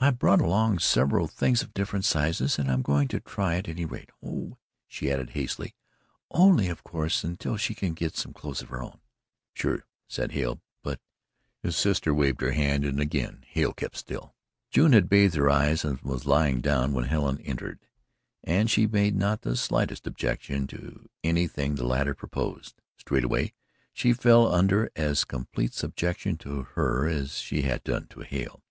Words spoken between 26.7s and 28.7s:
her as she had done to Hale.